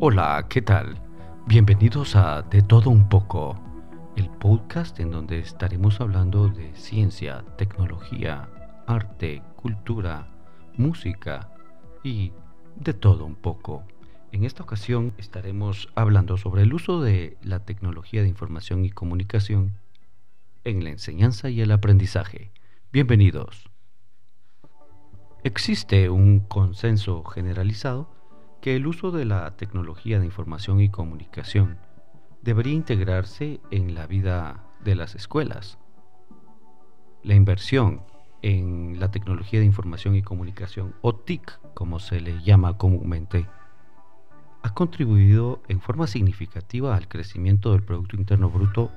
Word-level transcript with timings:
Hola, 0.00 0.46
¿qué 0.48 0.62
tal? 0.62 0.96
Bienvenidos 1.46 2.16
a 2.16 2.40
De 2.42 2.62
todo 2.62 2.88
un 2.88 3.08
poco, 3.08 3.60
el 4.16 4.30
podcast 4.30 4.98
en 5.00 5.10
donde 5.10 5.38
estaremos 5.38 6.00
hablando 6.00 6.48
de 6.48 6.74
ciencia, 6.74 7.44
tecnología, 7.58 8.48
arte, 8.86 9.42
cultura, 9.56 10.28
música 10.76 11.50
y 12.02 12.32
de 12.76 12.94
todo 12.94 13.26
un 13.26 13.34
poco. 13.34 13.84
En 14.32 14.44
esta 14.44 14.62
ocasión 14.62 15.12
estaremos 15.18 15.88
hablando 15.94 16.36
sobre 16.36 16.62
el 16.62 16.72
uso 16.72 17.02
de 17.02 17.36
la 17.42 17.60
tecnología 17.60 18.22
de 18.22 18.28
información 18.28 18.84
y 18.84 18.90
comunicación 18.90 19.74
en 20.64 20.84
la 20.84 20.90
enseñanza 20.90 21.50
y 21.50 21.60
el 21.60 21.70
aprendizaje. 21.72 22.52
Bienvenidos. 22.92 23.70
Existe 25.44 26.10
un 26.10 26.40
consenso 26.40 27.24
generalizado 27.24 28.10
que 28.60 28.76
el 28.76 28.86
uso 28.86 29.10
de 29.10 29.24
la 29.24 29.56
tecnología 29.56 30.18
de 30.18 30.26
información 30.26 30.80
y 30.80 30.90
comunicación 30.90 31.78
debería 32.42 32.74
integrarse 32.74 33.60
en 33.70 33.94
la 33.94 34.06
vida 34.06 34.64
de 34.84 34.94
las 34.94 35.14
escuelas. 35.14 35.78
La 37.22 37.34
inversión 37.34 38.02
en 38.42 39.00
la 39.00 39.10
tecnología 39.10 39.60
de 39.60 39.66
información 39.66 40.14
y 40.14 40.22
comunicación, 40.22 40.94
o 41.02 41.14
TIC 41.14 41.58
como 41.74 41.98
se 41.98 42.20
le 42.20 42.42
llama 42.42 42.78
comúnmente, 42.78 43.46
ha 44.62 44.74
contribuido 44.74 45.62
en 45.68 45.80
forma 45.80 46.06
significativa 46.06 46.96
al 46.96 47.08
crecimiento 47.08 47.72
del 47.72 47.82
Producto 47.82 48.16
Interno 48.16 48.50
Bruto 48.50 48.90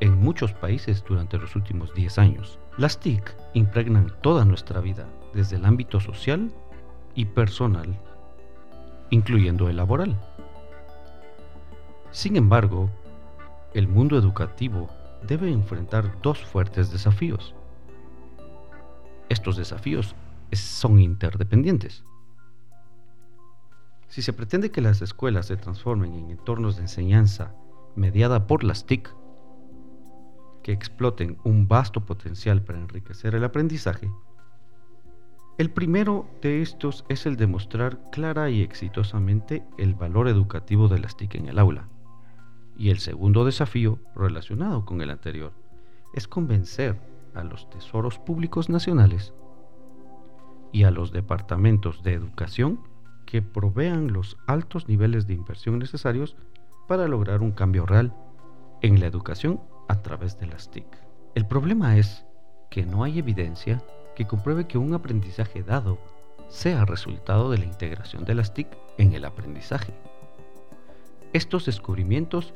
en 0.00 0.18
muchos 0.18 0.52
países 0.52 1.04
durante 1.06 1.38
los 1.38 1.56
últimos 1.56 1.94
10 1.94 2.18
años. 2.18 2.58
Las 2.76 2.98
TIC 2.98 3.34
impregnan 3.54 4.12
toda 4.22 4.44
nuestra 4.44 4.80
vida, 4.80 5.06
desde 5.34 5.56
el 5.56 5.64
ámbito 5.64 6.00
social 6.00 6.52
y 7.14 7.24
personal, 7.24 7.98
incluyendo 9.10 9.68
el 9.68 9.76
laboral. 9.76 10.16
Sin 12.10 12.36
embargo, 12.36 12.90
el 13.74 13.88
mundo 13.88 14.18
educativo 14.18 14.88
debe 15.26 15.50
enfrentar 15.50 16.20
dos 16.22 16.38
fuertes 16.38 16.90
desafíos. 16.90 17.54
Estos 19.28 19.56
desafíos 19.56 20.14
son 20.52 21.00
interdependientes. 21.00 22.04
Si 24.08 24.22
se 24.22 24.32
pretende 24.32 24.70
que 24.70 24.80
las 24.80 25.02
escuelas 25.02 25.46
se 25.46 25.56
transformen 25.56 26.14
en 26.14 26.30
entornos 26.30 26.76
de 26.76 26.82
enseñanza 26.82 27.54
mediada 27.96 28.46
por 28.46 28.62
las 28.62 28.86
TIC, 28.86 29.12
que 30.66 30.72
exploten 30.72 31.38
un 31.44 31.68
vasto 31.68 32.04
potencial 32.04 32.60
para 32.60 32.80
enriquecer 32.80 33.36
el 33.36 33.44
aprendizaje, 33.44 34.10
el 35.58 35.70
primero 35.70 36.28
de 36.42 36.60
estos 36.60 37.04
es 37.08 37.24
el 37.24 37.36
de 37.36 37.46
mostrar 37.46 38.10
clara 38.10 38.50
y 38.50 38.62
exitosamente 38.62 39.64
el 39.78 39.94
valor 39.94 40.26
educativo 40.26 40.88
de 40.88 40.98
las 40.98 41.16
TIC 41.16 41.36
en 41.36 41.46
el 41.46 41.60
aula. 41.60 41.88
Y 42.76 42.90
el 42.90 42.98
segundo 42.98 43.44
desafío, 43.44 44.00
relacionado 44.16 44.84
con 44.84 45.00
el 45.02 45.10
anterior, 45.10 45.52
es 46.14 46.26
convencer 46.26 47.00
a 47.32 47.44
los 47.44 47.70
tesoros 47.70 48.18
públicos 48.18 48.68
nacionales 48.68 49.34
y 50.72 50.82
a 50.82 50.90
los 50.90 51.12
departamentos 51.12 52.02
de 52.02 52.14
educación 52.14 52.80
que 53.24 53.40
provean 53.40 54.12
los 54.12 54.36
altos 54.48 54.88
niveles 54.88 55.28
de 55.28 55.34
inversión 55.34 55.78
necesarios 55.78 56.34
para 56.88 57.06
lograr 57.06 57.40
un 57.40 57.52
cambio 57.52 57.86
real 57.86 58.12
en 58.82 58.98
la 58.98 59.06
educación 59.06 59.60
a 59.88 60.02
través 60.02 60.38
de 60.38 60.46
las 60.46 60.70
TIC. 60.70 60.86
El 61.34 61.46
problema 61.46 61.96
es 61.96 62.24
que 62.70 62.84
no 62.84 63.04
hay 63.04 63.18
evidencia 63.18 63.82
que 64.14 64.26
compruebe 64.26 64.66
que 64.66 64.78
un 64.78 64.94
aprendizaje 64.94 65.62
dado 65.62 65.98
sea 66.48 66.84
resultado 66.84 67.50
de 67.50 67.58
la 67.58 67.64
integración 67.64 68.24
de 68.24 68.34
las 68.34 68.54
TIC 68.54 68.68
en 68.98 69.12
el 69.12 69.24
aprendizaje. 69.24 69.92
Estos 71.32 71.66
descubrimientos 71.66 72.54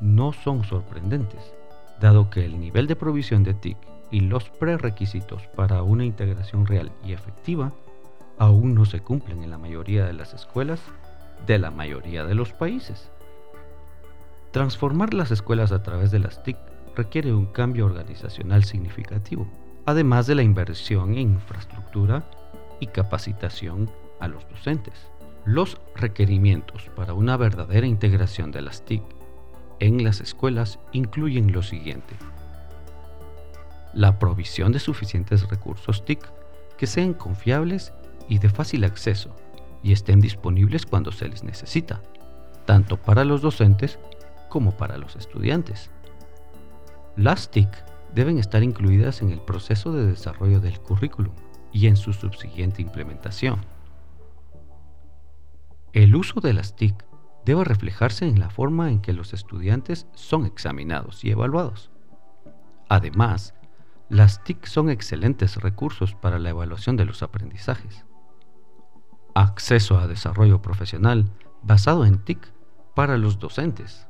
no 0.00 0.32
son 0.32 0.64
sorprendentes, 0.64 1.54
dado 2.00 2.30
que 2.30 2.44
el 2.44 2.58
nivel 2.58 2.86
de 2.86 2.96
provisión 2.96 3.44
de 3.44 3.54
TIC 3.54 3.76
y 4.10 4.20
los 4.20 4.48
prerequisitos 4.50 5.46
para 5.54 5.82
una 5.82 6.04
integración 6.04 6.66
real 6.66 6.90
y 7.04 7.12
efectiva 7.12 7.72
aún 8.38 8.74
no 8.74 8.84
se 8.84 9.00
cumplen 9.00 9.42
en 9.42 9.50
la 9.50 9.58
mayoría 9.58 10.06
de 10.06 10.12
las 10.12 10.32
escuelas 10.32 10.80
de 11.46 11.58
la 11.58 11.70
mayoría 11.70 12.24
de 12.24 12.34
los 12.34 12.52
países. 12.52 13.10
Transformar 14.50 15.14
las 15.14 15.30
escuelas 15.30 15.72
a 15.72 15.82
través 15.82 16.10
de 16.10 16.18
las 16.18 16.42
requiere 16.98 17.32
un 17.32 17.46
cambio 17.46 17.86
organizacional 17.86 18.64
significativo, 18.64 19.46
además 19.86 20.26
de 20.26 20.34
la 20.34 20.42
inversión 20.42 21.12
en 21.12 21.34
infraestructura 21.34 22.28
y 22.80 22.88
capacitación 22.88 23.88
a 24.18 24.26
los 24.26 24.48
docentes. 24.48 24.94
Los 25.44 25.80
requerimientos 25.94 26.90
para 26.96 27.14
una 27.14 27.36
verdadera 27.36 27.86
integración 27.86 28.50
de 28.50 28.62
las 28.62 28.84
TIC 28.84 29.04
en 29.78 30.02
las 30.02 30.20
escuelas 30.20 30.80
incluyen 30.90 31.52
lo 31.52 31.62
siguiente. 31.62 32.16
La 33.94 34.18
provisión 34.18 34.72
de 34.72 34.80
suficientes 34.80 35.48
recursos 35.48 36.04
TIC 36.04 36.28
que 36.76 36.88
sean 36.88 37.14
confiables 37.14 37.92
y 38.28 38.40
de 38.40 38.50
fácil 38.50 38.82
acceso 38.82 39.36
y 39.84 39.92
estén 39.92 40.18
disponibles 40.18 40.84
cuando 40.84 41.12
se 41.12 41.28
les 41.28 41.44
necesita, 41.44 42.02
tanto 42.66 42.96
para 42.96 43.24
los 43.24 43.40
docentes 43.40 44.00
como 44.48 44.76
para 44.76 44.98
los 44.98 45.14
estudiantes. 45.14 45.92
Las 47.18 47.50
TIC 47.50 47.68
deben 48.14 48.38
estar 48.38 48.62
incluidas 48.62 49.20
en 49.20 49.30
el 49.30 49.40
proceso 49.40 49.92
de 49.92 50.06
desarrollo 50.06 50.60
del 50.60 50.80
currículum 50.80 51.34
y 51.70 51.86
en 51.86 51.96
su 51.96 52.14
subsiguiente 52.14 52.80
implementación. 52.80 53.60
El 55.92 56.16
uso 56.16 56.40
de 56.40 56.54
las 56.54 56.74
TIC 56.74 57.04
debe 57.44 57.64
reflejarse 57.64 58.26
en 58.26 58.40
la 58.40 58.48
forma 58.48 58.88
en 58.88 59.00
que 59.00 59.12
los 59.12 59.34
estudiantes 59.34 60.06
son 60.14 60.46
examinados 60.46 61.22
y 61.24 61.30
evaluados. 61.30 61.90
Además, 62.88 63.52
las 64.08 64.42
TIC 64.44 64.64
son 64.64 64.88
excelentes 64.88 65.56
recursos 65.56 66.14
para 66.14 66.38
la 66.38 66.48
evaluación 66.48 66.96
de 66.96 67.04
los 67.04 67.22
aprendizajes 67.22 68.06
acceso 69.38 69.98
a 69.98 70.08
desarrollo 70.08 70.60
profesional 70.60 71.30
basado 71.62 72.04
en 72.04 72.18
TIC 72.18 72.52
para 72.94 73.16
los 73.16 73.38
docentes. 73.38 74.08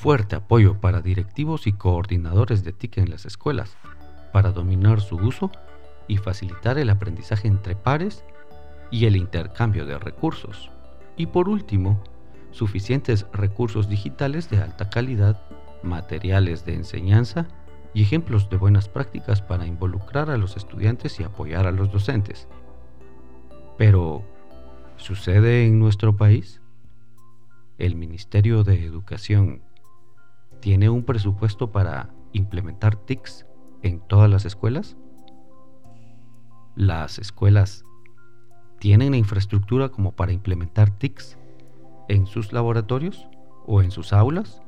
Fuerte 0.00 0.34
apoyo 0.34 0.80
para 0.80 1.02
directivos 1.02 1.66
y 1.66 1.74
coordinadores 1.74 2.64
de 2.64 2.72
TIC 2.72 2.96
en 2.96 3.10
las 3.10 3.26
escuelas 3.26 3.76
para 4.32 4.50
dominar 4.50 5.02
su 5.02 5.16
uso 5.16 5.50
y 6.08 6.16
facilitar 6.16 6.78
el 6.78 6.88
aprendizaje 6.88 7.48
entre 7.48 7.76
pares 7.76 8.24
y 8.90 9.04
el 9.04 9.14
intercambio 9.14 9.84
de 9.84 9.98
recursos. 9.98 10.70
Y 11.18 11.26
por 11.26 11.50
último, 11.50 12.02
suficientes 12.50 13.26
recursos 13.34 13.90
digitales 13.90 14.48
de 14.48 14.62
alta 14.62 14.88
calidad, 14.88 15.38
materiales 15.82 16.64
de 16.64 16.76
enseñanza 16.76 17.46
y 17.92 18.00
ejemplos 18.00 18.48
de 18.48 18.56
buenas 18.56 18.88
prácticas 18.88 19.42
para 19.42 19.66
involucrar 19.66 20.30
a 20.30 20.38
los 20.38 20.56
estudiantes 20.56 21.20
y 21.20 21.24
apoyar 21.24 21.66
a 21.66 21.72
los 21.72 21.92
docentes. 21.92 22.48
Pero, 23.76 24.24
¿sucede 24.96 25.66
en 25.66 25.78
nuestro 25.78 26.16
país? 26.16 26.62
¿El 27.76 27.96
Ministerio 27.96 28.64
de 28.64 28.82
Educación 28.82 29.60
tiene 30.60 30.88
un 30.90 31.04
presupuesto 31.04 31.72
para 31.72 32.10
implementar 32.32 32.96
TICs 32.96 33.46
en 33.82 34.00
todas 34.00 34.30
las 34.30 34.44
escuelas? 34.44 34.96
¿Las 36.76 37.18
escuelas 37.18 37.84
tienen 38.78 39.12
la 39.12 39.16
infraestructura 39.16 39.88
como 39.88 40.12
para 40.12 40.32
implementar 40.32 40.90
TICs 40.90 41.38
en 42.08 42.26
sus 42.26 42.52
laboratorios 42.52 43.28
o 43.66 43.82
en 43.82 43.90
sus 43.90 44.12
aulas? 44.12 44.62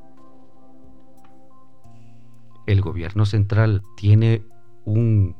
¿El 2.65 2.81
gobierno 2.81 3.25
central 3.25 3.83
tiene 3.97 4.45
un 4.85 5.35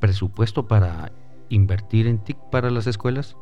presupuesto 0.00 0.68
para 0.68 1.12
invertir 1.48 2.06
en 2.06 2.18
TIC 2.18 2.36
para 2.50 2.70
las 2.70 2.86
escuelas? 2.86 3.36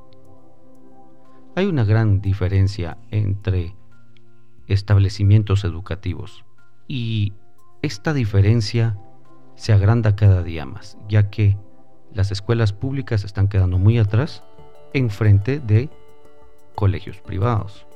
Hay 1.57 1.67
una 1.67 1.85
gran 1.85 2.21
diferencia 2.21 2.99
entre 3.11 3.77
establecimientos 4.69 5.65
educativos 5.65 6.45
y 6.89 7.33
esta 7.83 8.13
diferencia 8.13 8.99
se 9.57 9.73
agranda 9.73 10.17
cada 10.17 10.43
día 10.43 10.67
más, 10.67 10.99
ya 11.09 11.31
que 11.31 11.57
las 12.13 12.31
escuelas 12.31 12.73
públicas 12.73 13.25
están 13.25 13.49
quedando 13.49 13.79
muy 13.79 13.99
atrás 13.99 14.43
en 14.93 15.11
frente 15.11 15.61
de 15.61 15.91
colegios 16.75 17.19
privados. 17.19 17.87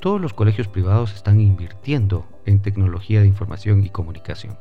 Todos 0.00 0.20
los 0.20 0.34
colegios 0.34 0.66
privados 0.66 1.14
están 1.14 1.40
invirtiendo 1.40 2.26
en 2.44 2.60
tecnología 2.60 3.20
de 3.20 3.28
información 3.28 3.84
y 3.84 3.90
comunicación. 3.90 4.58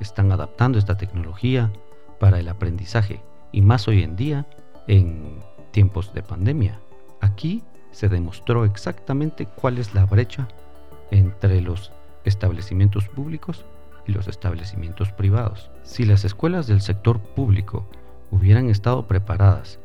Están 0.00 0.32
adaptando 0.32 0.78
esta 0.78 0.96
tecnología 0.96 1.72
para 2.20 2.38
el 2.40 2.48
aprendizaje 2.48 3.22
y 3.52 3.62
más 3.62 3.88
hoy 3.88 4.02
en 4.02 4.16
día 4.16 4.46
en 4.86 5.38
tiempos 5.70 6.12
de 6.12 6.22
pandemia. 6.22 6.80
Aquí 7.20 7.62
se 7.94 8.08
demostró 8.08 8.64
exactamente 8.64 9.46
cuál 9.46 9.78
es 9.78 9.94
la 9.94 10.04
brecha 10.04 10.48
entre 11.10 11.60
los 11.60 11.92
establecimientos 12.24 13.08
públicos 13.08 13.64
y 14.06 14.12
los 14.12 14.26
establecimientos 14.26 15.12
privados. 15.12 15.70
Si 15.84 16.04
las 16.04 16.24
escuelas 16.24 16.66
del 16.66 16.80
sector 16.80 17.20
público 17.20 17.86
hubieran 18.30 18.68
estado 18.68 19.06
preparadas 19.06 19.78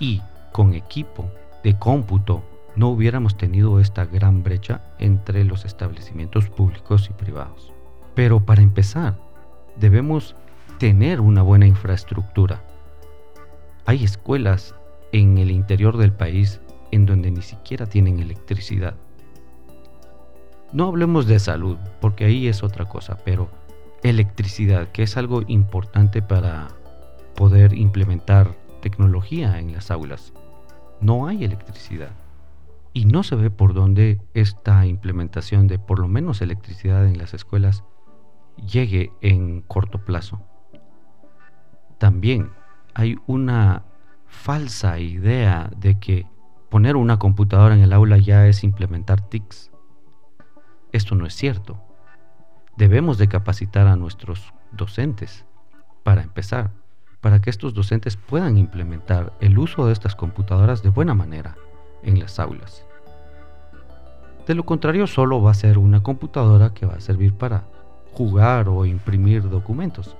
y 0.00 0.20
con 0.52 0.74
equipo 0.74 1.30
de 1.62 1.78
cómputo 1.78 2.42
no 2.74 2.88
hubiéramos 2.88 3.36
tenido 3.36 3.80
esta 3.80 4.04
gran 4.04 4.42
brecha 4.42 4.82
entre 4.98 5.44
los 5.44 5.64
establecimientos 5.64 6.48
públicos 6.48 7.08
y 7.08 7.12
privados. 7.12 7.72
Pero 8.14 8.40
para 8.40 8.62
empezar, 8.62 9.16
debemos 9.76 10.34
tener 10.78 11.20
una 11.20 11.42
buena 11.42 11.66
infraestructura. 11.66 12.62
Hay 13.86 14.04
escuelas 14.04 14.74
en 15.12 15.38
el 15.38 15.50
interior 15.50 15.96
del 15.96 16.12
país 16.12 16.60
en 16.90 17.06
donde 17.06 17.30
ni 17.30 17.42
siquiera 17.42 17.86
tienen 17.86 18.20
electricidad. 18.20 18.94
No 20.72 20.86
hablemos 20.86 21.26
de 21.26 21.38
salud, 21.38 21.78
porque 22.00 22.24
ahí 22.26 22.46
es 22.46 22.62
otra 22.62 22.84
cosa, 22.84 23.18
pero 23.24 23.48
electricidad, 24.02 24.88
que 24.88 25.02
es 25.02 25.16
algo 25.16 25.42
importante 25.46 26.22
para 26.22 26.68
poder 27.34 27.72
implementar 27.72 28.54
tecnología 28.80 29.58
en 29.58 29.72
las 29.72 29.90
aulas. 29.90 30.32
No 31.00 31.26
hay 31.26 31.44
electricidad. 31.44 32.10
Y 32.92 33.04
no 33.04 33.22
se 33.22 33.36
ve 33.36 33.50
por 33.50 33.74
dónde 33.74 34.20
esta 34.34 34.84
implementación 34.86 35.68
de 35.68 35.78
por 35.78 36.00
lo 36.00 36.08
menos 36.08 36.42
electricidad 36.42 37.06
en 37.06 37.18
las 37.18 37.34
escuelas 37.34 37.84
llegue 38.56 39.12
en 39.20 39.62
corto 39.62 40.04
plazo. 40.04 40.42
También 41.98 42.50
hay 42.94 43.16
una 43.26 43.84
falsa 44.26 44.98
idea 44.98 45.70
de 45.76 45.98
que 45.98 46.26
poner 46.70 46.96
una 46.96 47.18
computadora 47.18 47.74
en 47.74 47.82
el 47.82 47.92
aula 47.92 48.18
ya 48.18 48.46
es 48.46 48.64
implementar 48.64 49.20
TICs. 49.20 49.70
Esto 50.92 51.14
no 51.14 51.26
es 51.26 51.34
cierto. 51.34 51.80
Debemos 52.76 53.18
de 53.18 53.28
capacitar 53.28 53.86
a 53.86 53.96
nuestros 53.96 54.52
docentes, 54.72 55.44
para 56.02 56.22
empezar, 56.22 56.70
para 57.20 57.40
que 57.40 57.50
estos 57.50 57.74
docentes 57.74 58.16
puedan 58.16 58.56
implementar 58.58 59.32
el 59.40 59.58
uso 59.58 59.86
de 59.86 59.92
estas 59.92 60.14
computadoras 60.14 60.82
de 60.82 60.90
buena 60.90 61.14
manera 61.14 61.56
en 62.02 62.20
las 62.20 62.38
aulas. 62.38 62.84
De 64.46 64.54
lo 64.54 64.64
contrario, 64.64 65.06
solo 65.06 65.42
va 65.42 65.50
a 65.50 65.54
ser 65.54 65.76
una 65.78 66.02
computadora 66.02 66.72
que 66.72 66.86
va 66.86 66.94
a 66.94 67.00
servir 67.00 67.34
para 67.34 67.64
jugar 68.12 68.68
o 68.68 68.86
imprimir 68.86 69.48
documentos. 69.48 70.16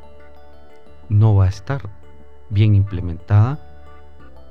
No 1.09 1.35
va 1.35 1.47
a 1.47 1.49
estar 1.49 1.89
bien 2.51 2.75
implementada 2.75 3.59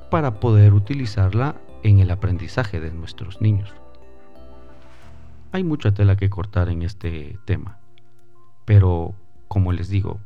para 0.10 0.40
poder 0.40 0.74
utilizarla 0.74 1.56
en 1.84 2.00
el 2.00 2.12
aprendizaje 2.12 2.80
de 2.80 2.92
nuestros 2.92 3.42
niños. 3.42 3.74
Hay 5.52 5.64
mucha 5.64 5.94
tela 5.94 6.18
que 6.18 6.30
cortar 6.30 6.70
en 6.70 6.82
este 6.82 7.40
tema, 7.46 7.80
pero 8.66 9.16
como 9.48 9.72
les 9.72 9.90
digo, 9.90 10.20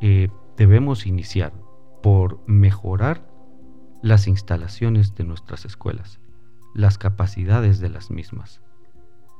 eh, 0.00 0.28
debemos 0.56 1.06
iniciar 1.06 1.52
por 2.02 2.40
mejorar 2.46 3.22
las 4.02 4.26
instalaciones 4.26 5.14
de 5.14 5.24
nuestras 5.24 5.64
escuelas, 5.64 6.20
las 6.74 6.96
capacidades 6.96 7.80
de 7.80 7.90
las 7.90 8.10
mismas. 8.10 8.62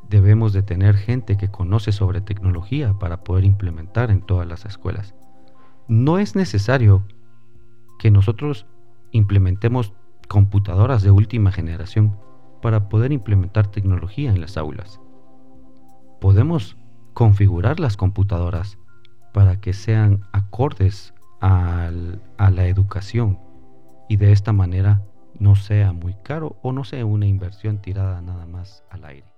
Debemos 0.08 0.52
de 0.52 0.62
tener 0.62 0.96
gente 0.96 1.36
que 1.36 1.50
conoce 1.50 1.92
sobre 1.92 2.20
tecnología 2.20 2.94
para 2.98 3.24
poder 3.24 3.44
implementar 3.44 4.10
en 4.10 4.20
todas 4.20 4.46
las 4.46 4.66
escuelas. 4.66 5.14
No 5.88 6.18
es 6.18 6.36
necesario 6.36 7.06
que 7.98 8.10
nosotros 8.10 8.66
implementemos 9.12 9.94
computadoras 10.30 11.02
de 11.02 11.10
última 11.10 11.50
generación 11.50 12.16
para 12.62 12.88
poder 12.88 13.10
implementar 13.10 13.66
tecnología 13.66 14.30
en 14.30 14.40
las 14.40 14.56
aulas. 14.56 15.00
Podemos 16.20 16.76
configurar 17.14 17.80
las 17.80 17.96
computadoras 17.96 18.78
para 19.34 19.60
que 19.60 19.72
sean 19.72 20.24
acordes 20.32 21.12
a 21.40 21.90
la 21.90 22.66
educación 22.66 23.40
y 24.08 24.18
de 24.18 24.30
esta 24.30 24.52
manera 24.52 25.02
no 25.40 25.56
sea 25.56 25.92
muy 25.92 26.14
caro 26.22 26.60
o 26.62 26.70
no 26.70 26.84
sea 26.84 27.04
una 27.04 27.26
inversión 27.26 27.78
tirada 27.78 28.20
nada 28.20 28.46
más 28.46 28.84
al 28.88 29.06
aire. 29.06 29.29